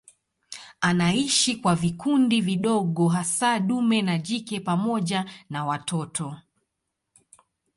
Anaishi 0.81 1.55
kwa 1.55 1.75
vikundi 1.75 2.41
vidogo 2.41 3.07
hasa 3.07 3.59
dume 3.59 4.01
na 4.01 4.17
jike 4.17 4.59
pamoja 4.59 5.25
na 5.49 5.65
watoto. 5.65 6.37